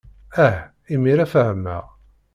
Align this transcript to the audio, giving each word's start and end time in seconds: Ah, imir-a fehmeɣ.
Ah, 0.45 0.55
imir-a 0.93 1.25
fehmeɣ. 1.33 1.85